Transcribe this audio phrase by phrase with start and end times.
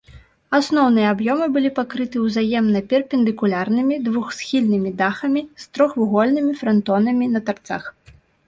[0.59, 7.83] Асноўныя аб'ёмы былі пакрыты ўзаемна перпендыкулярнымі двухсхільнымі дахамі з трохвугольнымі франтонамі на тарцах.